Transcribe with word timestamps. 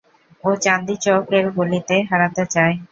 ও 0.43 0.49
চান্দি 0.63 0.95
চওক 1.03 1.25
এর 1.37 1.45
গলিতে 1.57 1.95
হারাতে 2.09 2.43
চায়। 2.53 2.75